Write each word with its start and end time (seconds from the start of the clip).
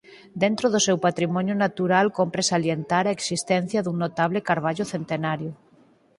Dentro 0.43 0.65
do 0.73 0.79
seu 0.87 0.97
patrimonio 1.05 1.55
natural 1.65 2.05
cómpre 2.19 2.47
salientar 2.51 3.03
a 3.07 3.15
existencia 3.17 3.83
dun 3.85 3.95
notable 4.03 4.39
carballo 4.49 4.85
centenario. 4.93 5.51